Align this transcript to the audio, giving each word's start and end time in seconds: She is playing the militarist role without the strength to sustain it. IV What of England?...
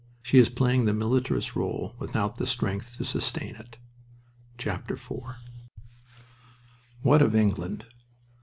She 0.23 0.39
is 0.39 0.49
playing 0.49 0.85
the 0.85 0.95
militarist 0.95 1.55
role 1.55 1.93
without 1.99 2.37
the 2.37 2.47
strength 2.47 2.97
to 2.97 3.05
sustain 3.05 3.53
it. 3.55 3.77
IV 4.57 5.11
What 7.03 7.21
of 7.21 7.35
England?... 7.35 7.85